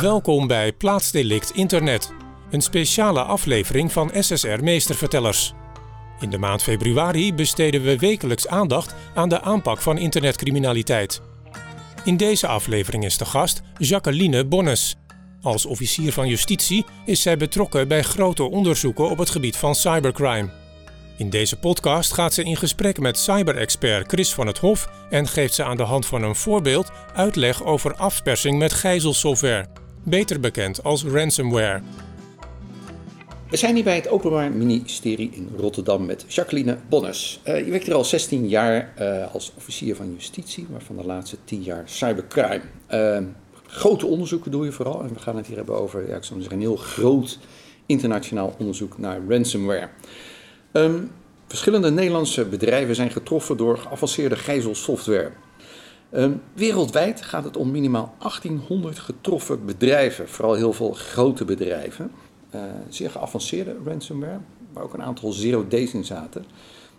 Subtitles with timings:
[0.00, 2.12] Welkom bij Plaatsdelict Internet,
[2.50, 5.52] een speciale aflevering van SSR Meestervertellers.
[6.20, 11.22] In de maand februari besteden we wekelijks aandacht aan de aanpak van internetcriminaliteit.
[12.04, 14.96] In deze aflevering is de gast Jacqueline Bonnes.
[15.42, 20.50] Als officier van justitie is zij betrokken bij grote onderzoeken op het gebied van cybercrime.
[21.16, 25.54] In deze podcast gaat ze in gesprek met cyberexpert Chris van het Hof en geeft
[25.54, 29.66] ze aan de hand van een voorbeeld uitleg over afpersing met gijzelsoftware,
[30.02, 31.80] beter bekend als ransomware.
[33.50, 37.40] We zijn hier bij het Openbaar Ministerie in Rotterdam met Jacqueline Bonnes.
[37.46, 41.36] Uh, je werkt hier al 16 jaar uh, als officier van justitie, waarvan de laatste
[41.44, 42.60] 10 jaar cybercrime.
[42.90, 43.18] Uh,
[43.66, 46.40] grote onderzoeken doe je vooral en we gaan het hier hebben over ja, ik zou
[46.40, 47.38] zeggen, een heel groot
[47.86, 49.88] internationaal onderzoek naar ransomware.
[50.72, 51.10] Um,
[51.46, 55.32] verschillende Nederlandse bedrijven zijn getroffen door geavanceerde gijzelsoftware.
[56.12, 62.10] Um, wereldwijd gaat het om minimaal 1800 getroffen bedrijven, vooral heel veel grote bedrijven.
[62.54, 64.40] Uh, zeer geavanceerde ransomware,
[64.72, 66.44] waar ook een aantal zero days in zaten.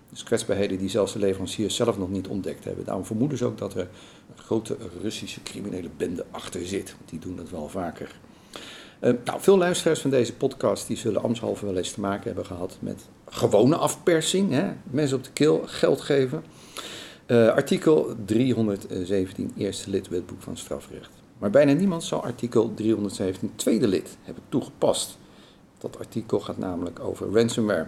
[0.10, 2.86] Dus kwetsbaarheden die zelfs de leveranciers zelf nog niet ontdekt hebben.
[2.86, 3.88] Daarom vermoeden ze ook dat er
[4.36, 6.96] een grote Russische criminele bende achter zit.
[7.06, 8.20] Die doen dat wel vaker.
[9.02, 12.46] Uh, nou, veel luisteraars van deze podcast die zullen ambtshalve wel eens te maken hebben
[12.46, 14.52] gehad met gewone afpersing.
[14.52, 14.72] Hè?
[14.84, 16.44] Mensen op de keel geld geven.
[17.32, 21.10] Uh, artikel 317, eerste lid wetboek van strafrecht.
[21.38, 25.18] Maar bijna niemand zal artikel 317, tweede lid, hebben toegepast.
[25.78, 27.88] Dat artikel gaat namelijk over ransomware.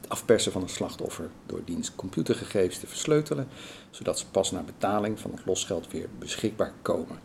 [0.00, 3.48] Het afpersen van een slachtoffer door diens computergegevens te versleutelen,
[3.90, 7.18] zodat ze pas na betaling van het losgeld weer beschikbaar komen.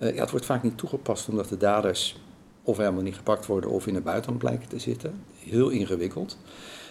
[0.00, 2.16] Uh, ja, het wordt vaak niet toegepast omdat de daders
[2.62, 5.24] of helemaal niet gepakt worden of in het buitenland blijken te zitten.
[5.38, 6.38] Heel ingewikkeld.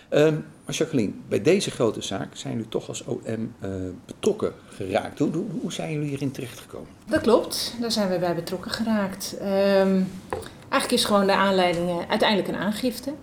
[0.09, 3.69] Um, maar Jacqueline, bij deze grote zaak zijn jullie toch als OM uh,
[4.05, 5.19] betrokken geraakt.
[5.19, 5.29] Hoe,
[5.61, 6.87] hoe, zijn jullie hierin terechtgekomen?
[7.05, 9.35] Dat klopt, daar zijn we bij betrokken geraakt.
[9.41, 10.07] Um,
[10.69, 13.13] eigenlijk is gewoon de aanleiding uh, uiteindelijk een aangifte.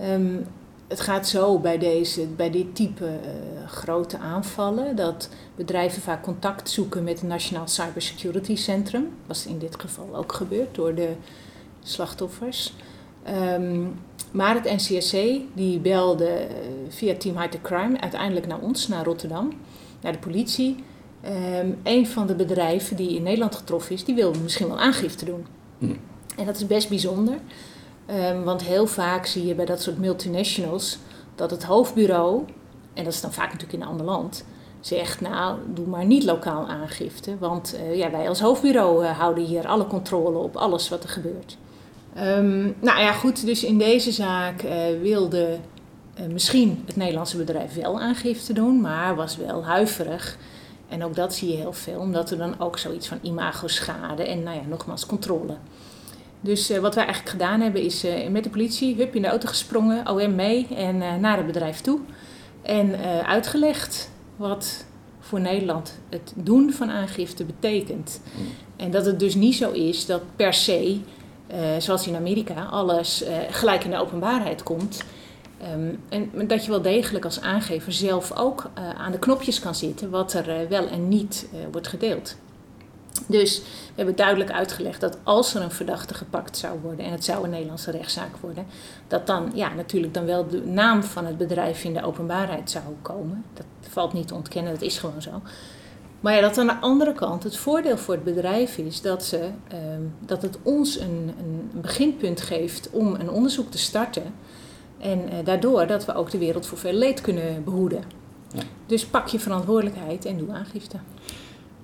[0.00, 0.46] Um,
[0.88, 6.70] het gaat zo bij, deze, bij dit type uh, grote aanvallen dat bedrijven vaak contact
[6.70, 9.08] zoeken met het Nationaal Cybersecurity Centrum.
[9.26, 11.12] Was in dit geval ook gebeurd door de
[11.82, 12.72] slachtoffers.
[13.28, 13.98] Um,
[14.30, 15.16] maar het NCSC
[15.54, 16.56] die belde eh,
[16.88, 19.52] via Team High Crime uiteindelijk naar ons, naar Rotterdam,
[20.00, 20.84] naar de politie.
[21.60, 25.24] Um, een van de bedrijven die in Nederland getroffen is, die wilde misschien wel aangifte
[25.24, 25.46] doen.
[25.78, 25.98] Mm.
[26.36, 27.38] En dat is best bijzonder,
[28.10, 30.98] um, want heel vaak zie je bij dat soort multinationals
[31.34, 32.44] dat het hoofdbureau,
[32.94, 34.44] en dat is dan vaak natuurlijk in een ander land,
[34.80, 37.38] zegt, nou, doe maar niet lokaal aangifte.
[37.38, 41.08] Want uh, ja, wij als hoofdbureau uh, houden hier alle controle op alles wat er
[41.08, 41.56] gebeurt.
[42.18, 44.70] Um, nou ja, goed, dus in deze zaak uh,
[45.02, 45.58] wilde
[46.20, 50.38] uh, misschien het Nederlandse bedrijf wel aangifte doen, maar was wel huiverig.
[50.88, 54.42] En ook dat zie je heel veel, omdat er dan ook zoiets van imago-schade en
[54.42, 55.56] nou ja, nogmaals controle.
[56.40, 59.48] Dus uh, wat wij eigenlijk gedaan hebben is met de politie, hup in de auto
[59.48, 62.00] gesprongen, OM mee en naar het bedrijf toe.
[62.62, 64.84] En uitgelegd wat
[65.20, 68.20] voor Nederland het doen van aangifte betekent.
[68.36, 68.46] Mm.
[68.76, 71.00] En dat het dus niet zo is dat per se
[71.52, 75.02] uh, zoals in Amerika, alles uh, gelijk in de openbaarheid komt.
[75.72, 79.74] Um, en dat je wel degelijk als aangever zelf ook uh, aan de knopjes kan
[79.74, 82.36] zitten wat er wel en niet wordt gedeeld.
[83.26, 87.24] Dus we hebben duidelijk uitgelegd dat als er een verdachte gepakt zou worden en het
[87.24, 88.66] zou een Nederlandse rechtszaak worden,
[89.08, 92.84] dat dan ja, natuurlijk dan wel de naam van het bedrijf in de openbaarheid zou
[93.02, 93.44] komen.
[93.54, 95.42] Dat valt niet te ontkennen, dat is gewoon zo.
[96.20, 99.36] Maar ja, dat aan de andere kant het voordeel voor het bedrijf is dat, ze,
[99.72, 99.78] uh,
[100.20, 104.34] dat het ons een, een, beginpunt geeft om een onderzoek te starten.
[104.98, 108.02] En uh, daardoor dat we ook de wereld voor veel leed kunnen behoeden.
[108.52, 108.62] Ja.
[108.86, 110.96] Dus pak je verantwoordelijkheid en doe aangifte.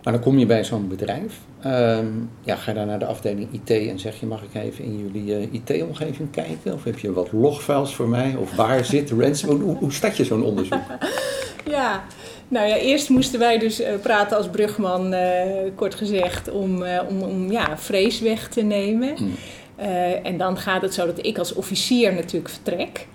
[0.02, 1.40] Maar dan kom je bij zo'n bedrijf.
[1.66, 4.84] Um, ja, ga je dan naar de afdeling IT en zeg je: mag ik even
[4.84, 6.72] in jullie uh, IT-omgeving kijken?
[6.72, 8.34] Of heb je wat logfiles voor mij?
[8.34, 9.62] Of waar zit ransomware?
[9.62, 10.82] Hoe, hoe start je zo'n onderzoek?
[11.64, 12.04] ja,
[12.52, 15.20] nou ja, eerst moesten wij dus uh, praten als brugman, uh,
[15.74, 19.14] kort gezegd, om, uh, om, om ja, vrees weg te nemen.
[19.18, 19.34] Mm.
[20.22, 23.06] en dan gaat het zo dat ik als officier natuurlijk vertrek.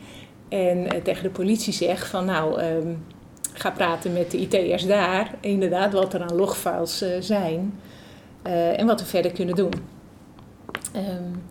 [0.49, 3.05] En tegen de politie zeg van nou, um,
[3.53, 5.35] ga praten met de IT'ers daar.
[5.39, 7.79] Inderdaad, wat er aan logfiles zijn.
[8.77, 9.73] en wat we verder kunnen doen.
[10.95, 11.43] Um,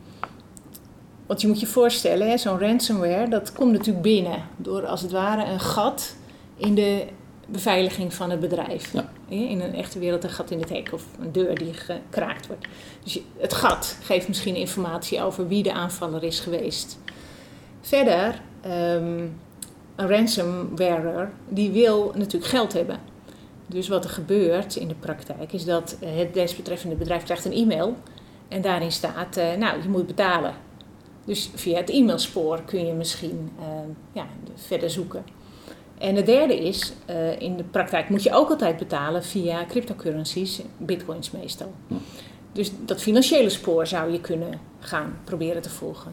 [1.27, 5.45] want je moet je voorstellen, zo'n ransomware, dat komt natuurlijk binnen door als het ware
[5.45, 6.17] een gat
[6.57, 7.07] in de
[7.47, 8.93] beveiliging van het bedrijf.
[8.93, 9.11] Ja.
[9.29, 12.67] In een echte wereld een gat in het hek of een deur die gekraakt wordt.
[13.03, 16.99] Dus het gat geeft misschien informatie over wie de aanvaller is geweest.
[17.81, 19.39] Verder, um,
[19.97, 23.01] een ransomwearer die wil natuurlijk geld hebben.
[23.67, 27.97] Dus wat er gebeurt in de praktijk is dat het desbetreffende bedrijf krijgt een e-mail
[28.49, 30.55] En daarin staat, eh, nou, je moet betalen.
[31.25, 33.67] Dus via het e-mailspoor kun je misschien eh,
[34.13, 35.25] ja, verder zoeken.
[35.99, 40.61] En het derde is, eh, in de praktijk moet je ook altijd betalen via cryptocurrencies,
[40.77, 41.73] bitcoins meestal.
[41.89, 41.95] Hm.
[42.53, 46.13] Dus dat financiële spoor zou je kunnen gaan proberen te volgen.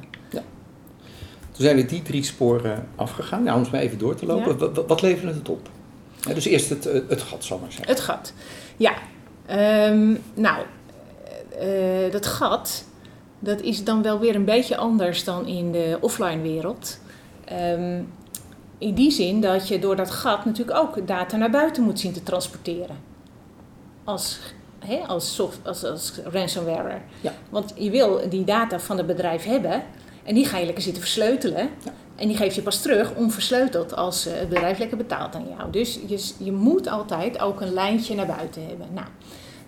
[1.54, 3.44] Toen zijn we die drie sporen afgegaan.
[3.44, 4.58] Nou, om eens maar even door te lopen.
[4.60, 4.72] Ja.
[4.72, 5.70] Wat, wat leverde het op?
[6.34, 7.94] Dus eerst het, eh, het gat, zal ik maar zeggen.
[7.94, 8.34] Het gat.
[8.78, 8.94] Ja.
[9.46, 10.66] Ehm, nou,
[11.60, 12.86] eh, dat gat,
[13.40, 17.00] dat is dan wel weer een beetje anders dan in de offline wereld.
[17.46, 18.02] Ehm,
[18.84, 22.14] in die zin dat je door dat gat natuurlijk ook data naar buiten moet zien
[22.14, 22.98] te transporteren.
[24.04, 24.40] Als,
[24.80, 26.98] hè, als, soft, als, als ransomware.
[27.22, 27.34] Ja.
[27.50, 29.84] Want je wil die data van het bedrijf hebben
[30.24, 31.70] en die ga je lekker zitten versleutelen.
[31.86, 31.94] Ja.
[32.16, 35.72] En die geef je pas terug onversleuteld als eh, het bedrijf lekker betaalt aan jou.
[35.72, 38.88] Dus je, je moet altijd ook een lijntje naar buiten hebben.
[38.94, 39.08] Nou,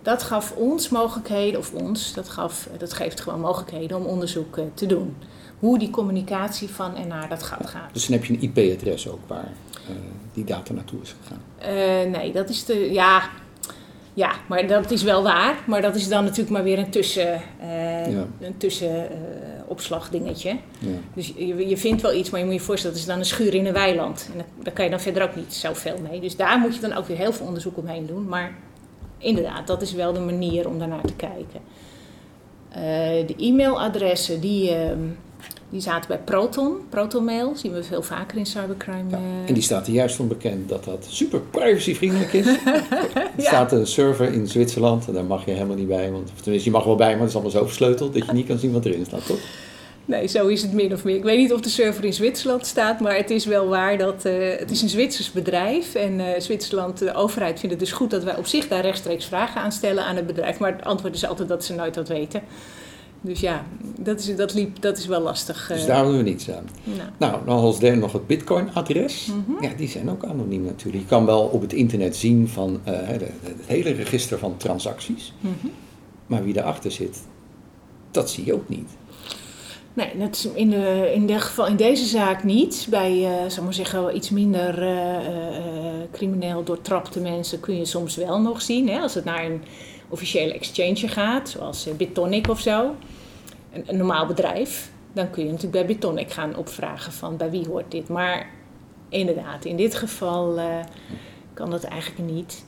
[0.01, 4.63] dat gaf ons mogelijkheden, of ons, dat, gaf, dat geeft gewoon mogelijkheden om onderzoek eh,
[4.73, 5.15] te doen.
[5.59, 7.93] Hoe die communicatie van en naar dat gat gaat.
[7.93, 9.95] Dus dan heb je een IP-adres ook waar eh,
[10.33, 11.41] die data naartoe is gegaan.
[11.57, 12.91] Eh, nee, dat is de.
[12.93, 13.29] Ja,
[14.13, 15.55] ja, maar dat is wel waar.
[15.67, 18.25] Maar dat is dan natuurlijk maar weer een tussen, eh Ja.
[18.41, 19.07] een tussen
[19.67, 20.49] opslagdingetje.
[20.79, 20.87] Ja.
[21.13, 23.25] Dus je, je vindt wel iets, maar je moet je voorstellen, dat is dan een
[23.25, 24.29] schuur in een weiland.
[24.33, 26.19] En daar- kan je dan verder ook niet zoveel mee.
[26.19, 28.27] Dus daar moet je dan ook weer heel veel onderzoek omheen doen.
[28.27, 28.55] Maar
[29.17, 31.59] inderdaad, dat is wel de manier om daarnaar te kijken.
[33.27, 34.99] De e-mailadressen, die, ehm,
[35.69, 36.73] die zaten bij Proton.
[36.89, 39.09] Protonmail, zien we veel vaker in cybercrime.
[39.09, 42.45] Ja, eh, En die staat er juist onbekend dat dat super privacyvriendelijk is.
[42.55, 43.43] Er Ja.
[43.47, 46.11] staat een server in Zwitserland en daar mag je helemaal niet bij.
[46.11, 48.31] Want, of tenminste, je mag wel bij, maar het is allemaal zo versleuteld dat je
[48.33, 49.39] niet kan zien wat erin staat, toch?
[50.07, 51.15] Nee, zo is het min of meer.
[51.15, 54.25] Ik weet niet of de server in Zwitserland staat, maar het is wel waar dat
[54.25, 55.95] eh, het is een Zwitsers bedrijf.
[55.95, 59.25] En eh, Zwitserland, de overheid vindt het dus goed dat wij op zich daar rechtstreeks
[59.25, 60.59] vragen aan stellen aan het bedrijf.
[60.59, 62.41] Maar het antwoord is altijd dat ze nooit wat weten.
[63.25, 63.65] Dus ja,
[63.99, 65.67] dat is, dat liep, dat is wel lastig.
[65.67, 65.87] Dus eh.
[65.87, 66.69] daar doen we niets aan.
[66.83, 67.09] nou.
[67.17, 69.25] Nou, dan als derde nog het Bitcoin-adres.
[69.25, 69.63] Mhm.
[69.63, 71.03] Ja, die zijn ook anoniem natuurlijk.
[71.03, 73.31] Je kan wel op het internet zien van eh, het
[73.65, 75.33] hele register van transacties.
[75.39, 75.67] Mhm.
[76.25, 77.21] Maar wie daarachter zit,
[78.11, 78.89] dat zie je ook niet.
[79.93, 82.87] Nee, dat is in, de, in, de geval, in deze zaak niet.
[82.89, 84.87] Bij, eh zal maar zeggen, iets minder
[86.11, 88.89] crimineel doortrapte mensen kun je soms wel nog zien.
[88.89, 88.99] Hè?
[88.99, 89.61] Als het naar een
[90.09, 92.95] officiële exchange gaat, zoals eh, Bitonic of zo,
[93.71, 97.91] een, normaal bedrijf, dan kun je natuurlijk bij Bitonic gaan opvragen van bij wie hoort
[97.91, 98.07] dit.
[98.07, 98.49] Maar
[99.09, 100.65] inderdaad, in dit geval eh,
[101.53, 102.65] kan dat eigenlijk niet.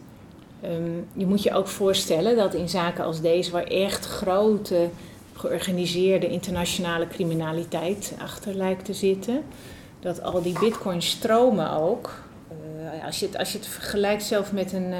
[0.61, 4.89] Ehm, je moet je ook voorstellen dat in zaken als deze, waar echt grote
[5.33, 9.43] georganiseerde internationale criminaliteit achter lijkt te zitten.
[9.99, 12.23] Dat al die bitcoin stromen ook.
[12.49, 14.93] eh, als, je het, als je het vergelijkt zelf met een,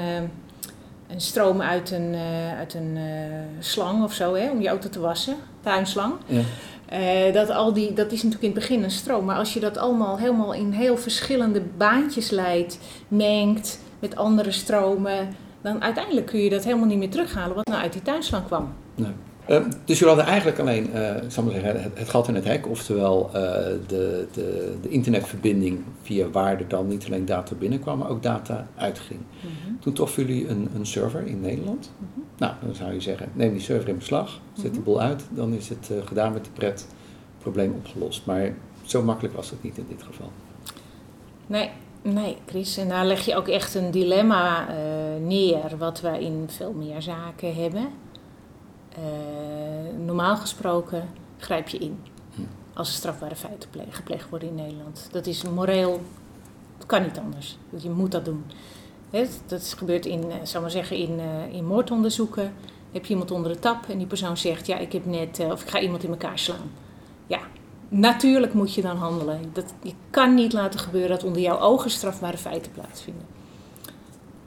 [1.08, 3.02] een stroom uit een, eh, uit een eh,
[3.58, 6.14] slang of zo, hè, om je auto te wassen, tuinslang.
[6.26, 6.40] Ja.
[6.86, 9.24] Eh, dat, al die, dat is natuurlijk in het begin een stroom.
[9.24, 12.78] Maar als je dat allemaal helemaal in heel verschillende baantjes leidt,
[13.08, 15.28] mengt met andere stromen,
[15.60, 18.72] dan uiteindelijk kun je dat helemaal niet meer terughalen wat nou uit die tuinslang kwam.
[18.94, 19.12] Nee.
[19.48, 22.34] Eh, dus jullie hadden eigenlijk alleen, eh, ik zal maar zeggen, het, het gat in
[22.34, 23.32] het hek, oftewel eh,
[23.86, 28.66] de, de, de internetverbinding via waar er dan niet alleen data binnenkwam, maar ook data
[28.76, 29.20] uitging.
[29.80, 31.90] Toen troffen jullie een, een server in Nederland.
[31.96, 32.20] Mhm.
[32.36, 35.52] Nou, dan zou je zeggen, neem die server in beslag, zet de boel uit, dan
[35.52, 36.86] is het eh, gedaan met de pret,
[37.38, 38.26] probleem opgelost.
[38.26, 40.30] Maar zo makkelijk was het niet in dit geval.
[41.46, 41.70] Nee,
[42.02, 42.76] nee, Chris.
[42.76, 44.66] En daar leg je ook echt een dilemma
[45.20, 47.88] neer, wat wij in veel meer zaken hebben.
[50.18, 51.08] Normaal gesproken
[51.38, 51.98] grijp je in
[52.34, 52.40] Hm.
[52.74, 55.08] als er strafbare feiten ple- gepleegd worden in Nederland.
[55.12, 56.00] Dat is moreel,
[56.76, 57.58] het kan niet anders.
[57.76, 58.44] Je moet dat doen.
[59.46, 62.52] Dat gebeurt in, eh, zal ik maar zeggen, in, eh, in moordonderzoeken.
[62.92, 65.50] Heb je iemand onder de tap en die persoon zegt, ja, ik heb net, eh,
[65.50, 66.70] of ik ga iemand in elkaar slaan.
[67.26, 67.40] Ja,
[67.90, 69.40] Natuurlijk moet je dan handelen.
[69.52, 73.26] Dat, je kan niet laten gebeuren dat onder jouw ogen strafbare feiten plaatsvinden.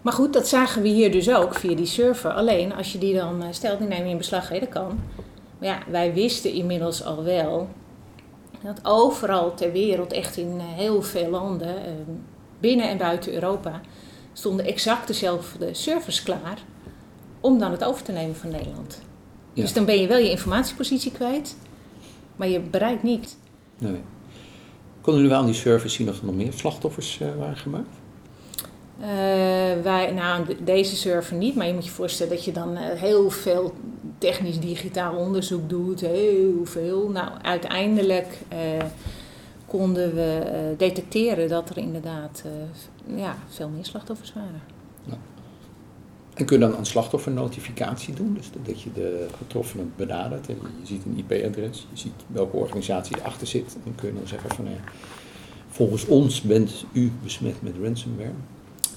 [0.01, 2.31] Maar goed, dat zagen we hier dus ook via die server.
[2.31, 4.99] Alleen als je die dan stelt, die neem je in beslag, hè, dat kan.
[5.61, 7.69] Maar ja, wij wisten inmiddels al wel
[8.63, 11.91] dat overal ter wereld, echt in eh, heel veel landen, eh,
[12.59, 13.81] binnen en buiten Europa,
[14.33, 16.63] stonden exact dezelfde servers klaar
[17.39, 19.01] om dan het over te nemen van Nederland.
[19.53, 19.61] Ja.
[19.61, 21.57] Dus dan ben je wel je informatiepositie kwijt,
[22.35, 23.37] maar je bereikt niet.
[23.77, 24.01] Nee.
[25.01, 27.95] Konden jullie wel aan die servers zien of er nog meer slachtoffers eh, waren gemaakt?
[28.99, 29.07] Eh,
[29.83, 32.99] wij, nou, de- deze server niet, maar je moet je voorstellen dat je dan eh,
[32.99, 33.73] heel veel
[34.17, 37.09] technisch digitaal onderzoek doet, heel veel.
[37.09, 38.57] Nou, uiteindelijk eh,
[39.65, 42.43] konden we detecteren dat er inderdaad
[43.15, 44.61] ja, veel meer slachtoffers waren.
[46.33, 50.47] En kun je dan een slachtoffernotificatie doen, dus dat je de getroffenen benadert.
[50.49, 53.77] En je ziet een IP-adres, je ziet welke organisatie erachter zit.
[53.85, 54.67] En kun je dan zeggen van,
[55.69, 58.31] volgens ons bent u besmet met ransomware.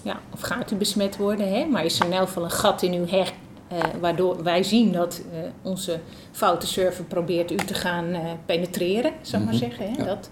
[0.05, 1.65] Ja, of gaat u besmet worden, hè?
[1.65, 3.33] maar is er in elk geval een gat in uw hek
[3.73, 6.01] uh, waardoor wij zien dat uh, onze
[6.33, 9.61] foute server probeert u te gaan uh, penetreren, zou ik mm -hmm.
[9.61, 9.93] maar zeggen.
[9.93, 10.03] Hè?
[10.03, 10.05] Ja.
[10.05, 10.31] Dat,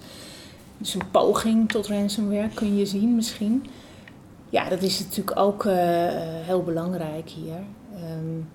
[0.79, 3.67] dus een poging tot ransomware kun je zien misschien.
[4.51, 5.65] Ja, dat is natuurlijk ook
[6.45, 7.63] heel belangrijk hier.
[8.19, 8.49] Um,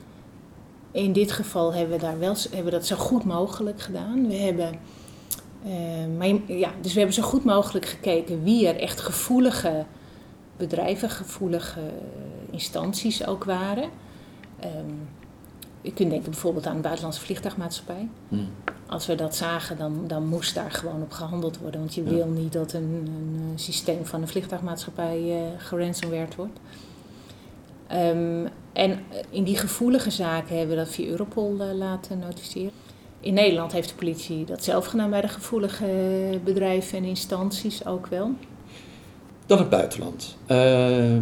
[0.92, 4.28] in dit geval hebben we, daar wel, hebben we dat zo goed mogelijk gedaan.
[4.28, 4.80] We hebben,
[6.18, 9.86] maar, ja, dus we hebben zo goed mogelijk gekeken wie er echt gevoelige
[10.58, 11.82] bedrijven, gevoelige
[12.52, 13.90] instanties ook waren.
[14.64, 15.08] Um,
[15.82, 18.08] je kunt denken bijvoorbeeld aan de buitenlandse vliegtuigmaatschappij.
[18.28, 18.50] Hmm.
[18.86, 21.80] Als we dat zagen, dan, dan moest daar gewoon op gehandeld worden.
[21.80, 22.10] Want je ja.
[22.10, 26.60] wil niet dat een, een, systeem van een vliegtuigmaatschappij uh, geransomwerd wordt.
[27.94, 29.00] Um, en
[29.30, 32.72] in die gevoelige zaken hebben we dat via Europol uh, laten notificeren.
[33.20, 35.90] In Nederland heeft de politie dat zelf gedaan bij de gevoelige
[36.44, 38.32] bedrijven en instanties ook wel.
[39.48, 40.38] Dan het buitenland.
[40.48, 41.18] Uh,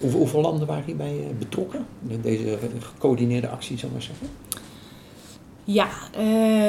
[0.00, 1.86] Hoeveel, landen waren hierbij eh, betrokken?
[2.06, 4.28] In deze gecoördineerde actie, zou ik maar zeggen?
[5.64, 5.88] Ja,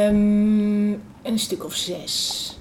[0.10, 2.58] um, een stuk of zes.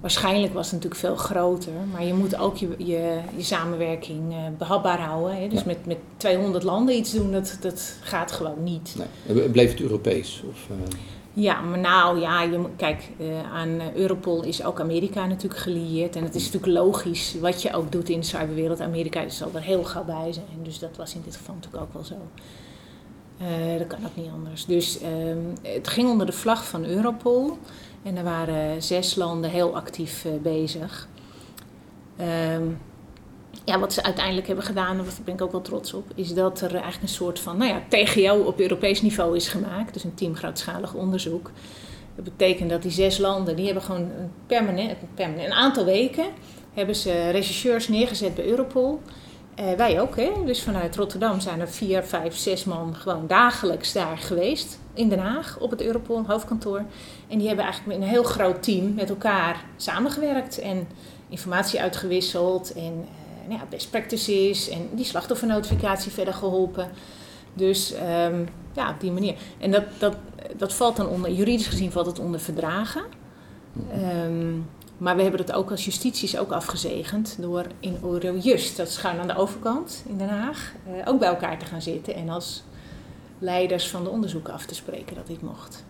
[0.00, 4.38] Waarschijnlijk was het natuurlijk veel groter, maar je moet ook je, je, je samenwerking uh,
[4.58, 5.36] behapbaar houden.
[5.36, 5.48] Hè?
[5.48, 5.66] Dus ja.
[5.66, 8.96] met, met 200 landen iets doen, dat, dat gaat gewoon niet.
[9.26, 9.48] Nee.
[9.48, 10.42] Bleef het Europees?
[10.50, 10.76] Of, uh...
[11.38, 16.16] Ja, maar nou ja, je, kijk, uh, aan Europol is ook Amerika natuurlijk gelieerd.
[16.16, 18.80] En het is natuurlijk logisch wat je ook doet in de cyberwereld.
[18.80, 20.62] Amerika zal er heel gauw bij zijn.
[20.62, 22.14] Dus dat was in dit geval natuurlijk ook wel zo.
[23.40, 24.64] Uh, dat kan ook niet anders.
[24.64, 27.58] Dus um, het ging onder de vlag van Europol.
[28.02, 31.08] En er waren zes landen heel actief bezig.
[32.54, 32.78] Um,
[33.64, 36.34] ja, wat ze uiteindelijk hebben gedaan, en daar ben ik ook wel trots op, is
[36.34, 39.92] dat er eigenlijk een soort van nou ja, TGO op Europees niveau is gemaakt.
[39.92, 41.50] Dus een team grootschalig onderzoek.
[42.14, 46.24] Dat betekent dat die zes landen, die hebben gewoon een permanent, een aantal weken,
[46.74, 49.00] hebben ze rechercheurs neergezet bij Europol.
[49.60, 50.32] Uh, wij ook, hè?
[50.44, 54.78] dus vanuit Rotterdam zijn er vier, vijf, zes man gewoon dagelijks daar geweest.
[54.94, 56.82] In Den Haag, op het Europol hoofdkantoor.
[57.28, 60.88] En die hebben eigenlijk met een heel groot team met elkaar samengewerkt en
[61.28, 62.72] informatie uitgewisseld.
[62.72, 66.90] En uh, nou ja, best practices en die slachtoffernotificatie verder geholpen.
[67.54, 69.34] Dus um, ja, op die manier.
[69.58, 70.16] En dat, dat,
[70.56, 73.02] dat valt dan onder, juridisch gezien valt het onder verdragen.
[74.24, 74.66] Um,
[74.98, 79.26] maar we hebben het ook als justities ook afgezegend door in Eurojust, dat schuin aan
[79.26, 82.62] de overkant in Den Haag, uh, ook bij elkaar te gaan zitten en als
[83.38, 85.84] leiders van de onderzoeken af te spreken dat dit mocht.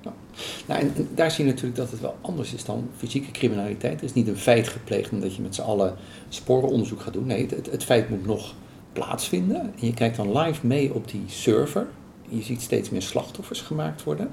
[0.66, 3.92] Nou, en, daar zie je natuurlijk dat het wel anders is dan fysieke criminaliteit.
[3.92, 5.94] Het is niet een feit gepleegd omdat je met z'n allen
[6.28, 7.26] sporenonderzoek gaat doen.
[7.26, 8.54] Nee, het, het, feit moet nog
[8.92, 9.60] plaatsvinden.
[9.60, 11.86] En je kijkt dan live mee op die server.
[12.28, 14.30] Je ziet steeds meer slachtoffers gemaakt worden.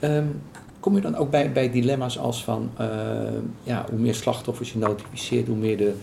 [0.00, 0.40] Um,
[0.80, 2.86] kom je dan ook bij, bij dilemma's als van, uh,
[3.62, 5.94] ja, hoe meer slachtoffers je notificeert, hoe meer de,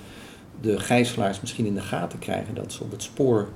[0.62, 3.48] de gijzelaars misschien in de gaten krijgen dat ze op het spoor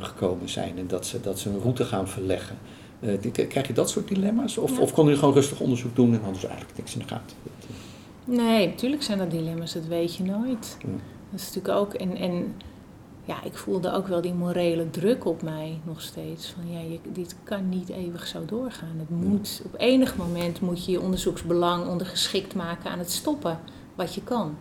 [0.00, 2.58] gekomen zijn en dat ze, dat ze een route gaan verleggen.
[3.00, 4.56] Uh, krijg je dat soort dilemma's?
[4.58, 4.80] Of, ja.
[4.80, 7.36] of konden jullie gewoon rustig onderzoek doen en hadden ze eigenlijk niks in de gaten?
[8.24, 10.76] Nee, natuurlijk zijn dat dilemma's, dat weet je nooit.
[10.80, 10.88] Ja.
[11.30, 11.94] Dat is natuurlijk ook.
[11.94, 12.54] En, en
[13.24, 16.46] ja, ik voelde ook wel die morele druk op mij nog steeds.
[16.46, 18.96] Van ja, je, dit kan niet eeuwig zo doorgaan.
[18.98, 23.58] Het moet, op enig moment moet je je onderzoeksbelang ondergeschikt maken aan het stoppen
[23.94, 24.56] wat je kan.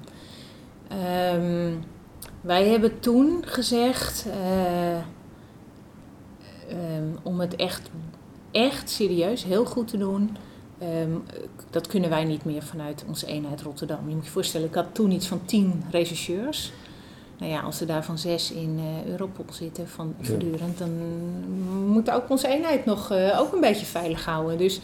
[1.36, 1.84] Um,
[2.44, 4.98] wij hebben toen gezegd, uh,
[6.98, 7.90] um, om het echt,
[8.52, 10.38] echt serieus, heel goed te doen,
[11.02, 11.24] um,
[11.70, 14.10] dat kunnen wij niet meer vanuit onze eenheid Rotterdam.
[14.10, 16.72] Je moet je voorstellen, ik had toen iets van tien rechercheurs.
[17.38, 20.90] Nou ja, als er daarvan zes in uh, Europol zitten van voortdurend, dan
[21.88, 24.58] moet ook onze eenheid nog uh, ook een beetje veilig houden.
[24.58, 24.80] Dus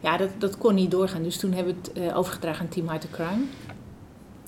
[0.00, 1.22] ja, dat, dat kon niet doorgaan.
[1.22, 3.44] Dus toen hebben we het uh, overgedragen aan Team Hard Crime.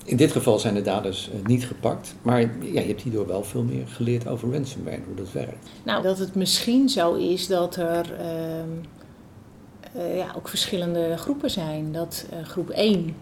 [0.07, 3.43] In dit geval zijn de daders uh, niet gepakt, maar ja, je hebt hierdoor wel
[3.43, 5.69] veel meer geleerd over ransomware, hoe dat werkt.
[5.83, 11.91] Nou, dat het misschien zo is dat er uh, uh, ja, ook verschillende groepen zijn.
[11.91, 13.15] Dat groep 1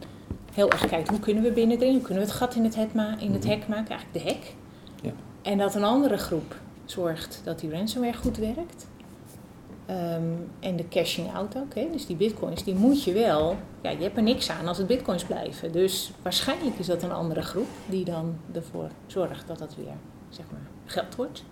[0.54, 3.18] heel erg kijkt hoe kunnen we binnendringen, hoe kunnen we het gat in het, ma
[3.20, 3.60] in het mm -hmm.
[3.60, 4.54] hek maken, eigenlijk de hek.
[5.02, 5.12] Ja.
[5.42, 8.88] En dat een andere groep zorgt dat die ransomware goed werkt.
[9.90, 11.76] Um, en de cashing out ook.
[11.76, 11.88] Hè?
[11.92, 13.58] Dus die bitcoins, die moet je wel.
[13.82, 15.72] Ja, je hebt er niks aan als het bitcoins blijven.
[15.72, 19.94] Dus waarschijnlijk is dat een andere groep die dan ervoor zorgt dat dat weer
[20.30, 21.44] zeg maar, geld wordt.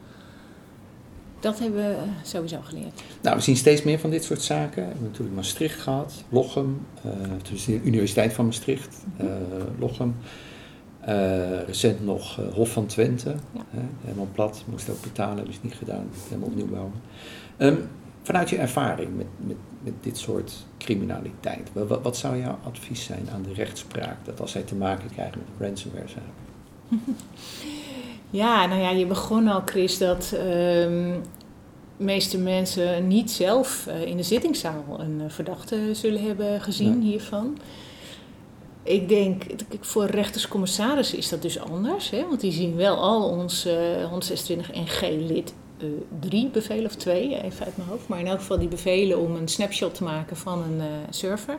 [1.39, 3.03] Dat hebben we sowieso geleerd.
[3.21, 4.81] Nou, we zien steeds meer van dit soort zaken.
[4.83, 7.11] We hebben natuurlijk Maastricht gehad, Lochem, uh,
[7.51, 9.27] dus de Universiteit van Maastricht, uh,
[9.79, 10.15] Lochem.
[11.07, 13.61] Uh, recent nog Hof van Twente, Ja.
[14.03, 16.93] helemaal plat, moest ook betalen, hebben ze niet gedaan, helemaal opnieuw bouwen.
[17.57, 17.75] Ehm,
[18.23, 23.03] vanuit je ervaring met, met, met dit soort criminaliteit, wa- wa- wat, zou jouw advies
[23.03, 26.31] zijn aan de rechtspraak, dat als zij te maken krijgen met ransomware zaken?
[28.29, 31.11] Ja, nou ja, je begon al, Chris, dat ehm,
[31.97, 36.99] de meeste mensen niet zelf eh, in de zittingszaal een eh, verdachte zullen hebben gezien
[36.99, 37.07] Nee.
[37.09, 37.57] hiervan.
[38.83, 39.43] Ik denk,
[39.79, 43.75] voor rechterscommissarissen is dat dus anders, hè, want die zien wel al ons eh
[44.09, 45.53] 126 NG-lid
[46.19, 49.35] 3 bevelen, of 2, even uit mijn hoofd, maar in elk geval die bevelen om
[49.35, 51.57] een snapshot te maken van een eh, server.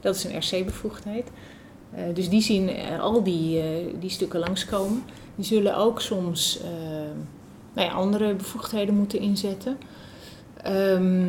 [0.00, 1.30] Dat is een RC-bevoegdheid.
[1.90, 3.66] Eh, dus die zien eh, al die, eh,
[4.00, 5.02] die stukken langskomen.
[5.34, 6.70] Die zullen ook soms eh,
[7.72, 9.78] nou ja, andere bevoegdheden moeten inzetten.
[10.62, 11.28] Ehm,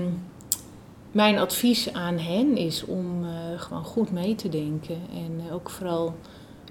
[1.11, 4.97] mijn advies aan hen is om eh, gewoon goed mee te denken.
[5.13, 6.15] En eh, ook vooral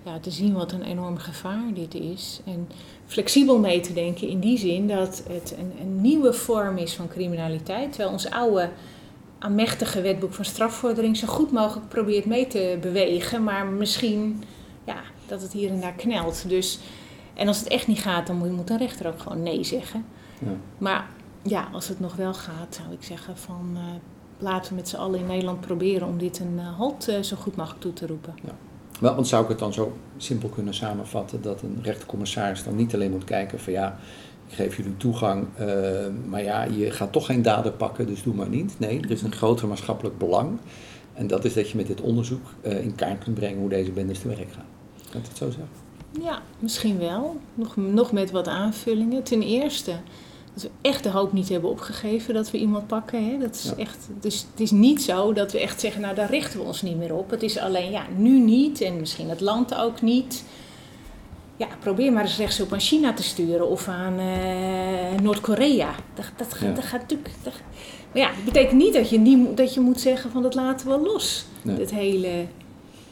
[0.05, 2.41] ja, te zien wat een enorm gevaar dit is.
[2.45, 2.69] En
[3.07, 7.09] flexibel mee te denken in die zin dat het een, een nieuwe vorm is van
[7.09, 7.89] criminaliteit.
[7.93, 8.71] Terwijl ons oude
[9.39, 13.45] aanmächtige wetboek van strafvordering zo goed mogelijk probeert mee te bewegen.
[13.45, 14.43] Maar misschien
[14.85, 16.49] ja, dat het hier en daar knelt.
[16.49, 16.79] Dus,
[17.35, 20.05] en als het echt niet gaat, dan moet, moet een rechter ook gewoon nee zeggen.
[20.39, 20.57] Ja.
[20.79, 21.09] Maar
[21.43, 23.83] ja, als het nog wel gaat, zou ik zeggen van eh,
[24.39, 27.37] laten we met z'n allen in Nederland proberen om dit een eh, halt eh, zo
[27.37, 28.35] goed mogelijk toe te roepen.
[29.01, 32.95] Wel, want zou ik het dan zo simpel kunnen samenvatten dat een rechtercommissaris dan niet
[32.95, 33.99] alleen moet kijken van ja,
[34.49, 35.67] ik geef jullie toegang, eh,
[36.29, 38.75] maar ja, je gaat toch geen daden pakken, dus doe maar niet.
[38.79, 40.59] Nee, er is een groter maatschappelijk belang.
[41.15, 43.91] En dat is dat je met dit onderzoek eh, in kaart kunt brengen hoe deze
[43.91, 44.67] bendes te werk gaan.
[45.11, 45.69] Kan ik het zo zeggen?
[46.23, 47.37] Ja, misschien wel.
[47.55, 49.23] Nog, nog met wat aanvullingen.
[49.23, 49.93] Ten eerste
[50.55, 53.31] dat we echt de hoop niet hebben opgegeven dat we iemand pakken.
[53.31, 53.39] Hè.
[53.39, 53.83] Dat is Ja.
[53.83, 56.83] echt, dus het is niet zo dat we echt zeggen, nou daar richten we ons
[56.83, 57.31] niet meer op.
[57.31, 60.45] Het is alleen, ja, nu niet en misschien het land ook niet.
[61.57, 65.91] Ja, probeer maar eens rechts op aan China te sturen of aan eh, Noord-Korea.
[66.15, 66.71] Dat, dat, Ja.
[66.73, 67.31] dat gaat natuurlijk...
[67.43, 67.53] dat-
[68.13, 70.55] maar ja, het betekent niet dat je, niet moet- dat je moet zeggen van dat
[70.55, 71.45] laten we los.
[71.63, 71.79] Nee.
[71.79, 72.47] Het hele,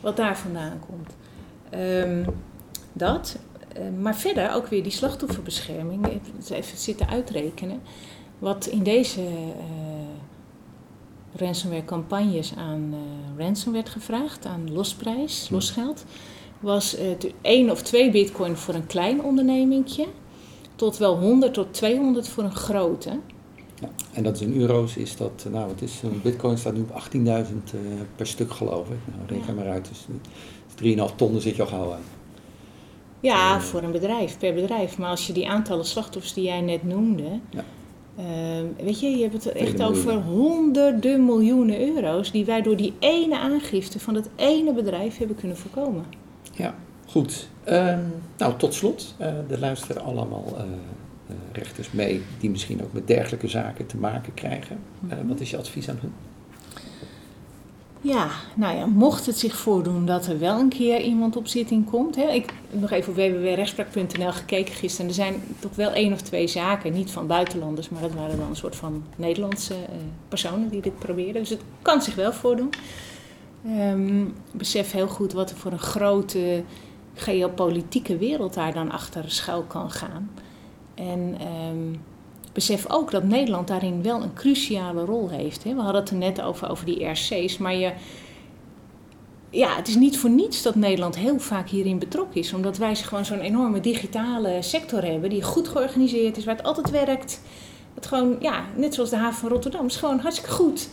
[0.01, 1.11] wat daar vandaan komt.
[1.71, 2.25] Ehm,
[2.93, 3.37] dat.
[3.79, 6.05] Eh, maar verder ook weer die slachtofferbescherming.
[6.07, 7.81] Heb het even zitten uitrekenen.
[8.39, 10.17] Wat in deze eh
[11.33, 16.05] ransomware campagnes aan eh ransom werd gevraagd, aan losprijs, losgeld,
[16.61, 20.07] was het één of twee bitcoin voor een klein ondernemingje,
[20.75, 23.11] tot wel 100 tot 200 voor een grote.
[23.81, 23.89] Ja.
[24.13, 26.81] En dat is in euro's, is dat, eh, nou het is, een bitcoin staat nu
[26.81, 27.81] op 18.000 eh,
[28.17, 28.99] per stuk geloof ik.
[29.17, 29.53] Nou, reken Ja.
[29.53, 30.07] maar uit, dus
[30.75, 32.18] 3,5 ton, zit je al gauw aan.
[33.21, 33.61] Ja, Eh.
[33.61, 34.99] voor een bedrijf, per bedrijf.
[34.99, 37.39] Maar als je die aantallen slachtoffers die jij net noemde.
[37.51, 37.65] Ja.
[38.17, 42.31] ehm, weet je, je hebt het echt over honderden miljoenen euro's.
[42.33, 46.05] die wij door die ene aangifte van dat ene bedrijf hebben kunnen voorkomen.
[46.53, 46.75] Ja,
[47.07, 47.49] goed.
[47.65, 48.01] Ehm,
[48.39, 50.65] nou, tot slot, eh er luisteren allemaal eh,
[51.53, 54.79] rechters mee die misschien ook met dergelijke zaken te maken krijgen.
[55.01, 55.27] Mhm.
[55.27, 56.13] wat is je advies aan hun?
[58.01, 61.91] Ja, nou ja, mocht het zich voordoen dat er wel een keer iemand op zitting
[61.91, 62.17] komt.
[62.17, 65.09] Hè, ik heb nog even op www.rechtspraak.nl gekeken gisteren.
[65.09, 68.49] Er zijn toch wel één of twee zaken, niet van buitenlanders, maar dat waren dan
[68.49, 69.81] een soort van Nederlandse eh,
[70.29, 71.43] personen die dit probeerden.
[71.43, 72.71] Dus het kan zich wel voordoen.
[73.65, 76.63] Ehm, besef heel goed wat er voor een grote
[77.15, 80.31] geopolitieke wereld daar dan achter schuil kan gaan.
[80.95, 81.99] En ehm,
[82.59, 85.65] besef ook dat Nederland daarin wel een cruciale rol heeft.
[85.65, 85.75] Hè.
[85.75, 87.93] We hadden het er net over, over die RC's, maar je,
[89.51, 92.53] ja, het is niet voor niets dat Nederland heel vaak hierin betrokken is.
[92.53, 96.91] Omdat wij gewoon zo'n enorme digitale sector hebben die goed georganiseerd is, waar het altijd
[96.91, 97.41] werkt.
[97.95, 100.89] Het gewoon, ja, net zoals de haven van Rotterdam, is gewoon hartstikke goed.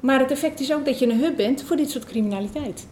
[0.00, 2.86] Maar het effect is ook dat je een hub bent voor dit soort criminaliteit.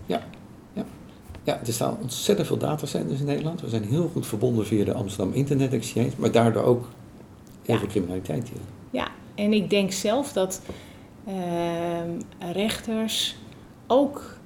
[1.44, 3.60] Ja, er staan ontzettend veel datacenters in Nederland.
[3.60, 6.88] We zijn heel goed verbonden via de Amsterdam Internet Exchange, maar daardoor ook
[7.76, 7.86] Ja.
[7.86, 8.60] criminaliteit hier.
[8.90, 10.62] Ja, en ik denk zelf dat
[11.26, 12.10] ehm,
[12.52, 13.36] rechters
[13.86, 14.36] ook,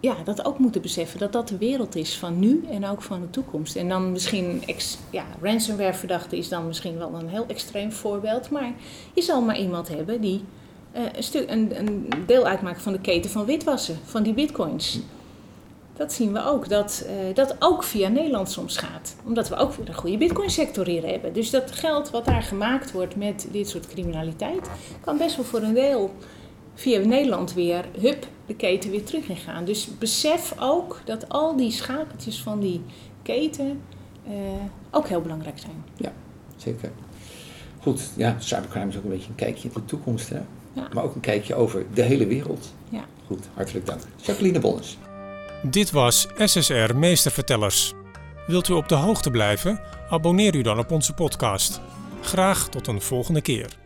[0.00, 1.18] ja, dat ook moeten beseffen.
[1.18, 3.76] Dat dat de wereld is van nu en ook van de toekomst.
[3.76, 8.50] En dan misschien, ex, ja, ransomware verdachte is dan misschien wel een heel extreem voorbeeld.
[8.50, 8.72] Maar
[9.14, 10.42] je zal maar iemand hebben die
[10.92, 15.00] eh, een, stuk, een, een deel uitmaakt van de keten van witwassen, van die bitcoins.
[16.00, 19.16] Dat zien we ook, dat eh, dat ook via Nederland soms gaat.
[19.24, 21.32] Omdat we ook weer een goede bitcoinsector hier hebben.
[21.32, 24.70] Dus dat geld wat daar gemaakt wordt met dit soort criminaliteit...
[25.00, 26.14] kan best wel voor een deel
[26.74, 29.64] via Nederland weer, hup, de keten weer terug ingaan.
[29.64, 32.80] Dus besef ook dat al die schakeltjes van die
[33.22, 33.80] keten
[34.26, 34.32] eh,
[34.90, 35.84] ook heel belangrijk zijn.
[36.56, 36.90] Zeker.
[37.80, 40.40] Goed, ja, cybercrime is ook een beetje een kijkje in de toekomst, hè?
[40.72, 40.88] Ja.
[40.92, 42.72] maar ook een kijkje over de hele wereld.
[42.88, 43.04] Ja.
[43.26, 44.00] Goed, hartelijk dank.
[44.16, 44.98] Jacqueline Bonnes.
[45.62, 47.92] Dit was SSR Meestervertellers.
[48.46, 49.80] Wilt u op de hoogte blijven?
[50.10, 51.80] Abonneer u dan op onze podcast.
[52.22, 53.79] Graag tot een volgende keer.